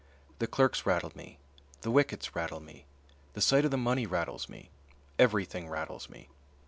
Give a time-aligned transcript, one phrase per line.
[0.39, 1.37] The clerks rattle me;
[1.81, 2.87] the wickets rattle me;
[3.33, 4.71] the sight of the money rattles me;
[5.19, 6.27] everything rattles me.